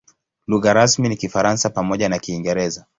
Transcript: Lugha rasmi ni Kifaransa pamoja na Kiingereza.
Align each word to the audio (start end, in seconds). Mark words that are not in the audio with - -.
Lugha 0.47 0.73
rasmi 0.73 1.09
ni 1.09 1.17
Kifaransa 1.17 1.69
pamoja 1.69 2.09
na 2.09 2.19
Kiingereza. 2.19 2.85